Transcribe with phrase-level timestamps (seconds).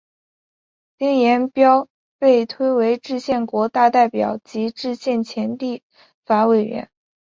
[0.97, 5.83] 丁廷标被推为制宪国大代表及行宪前立
[6.25, 6.89] 法委员。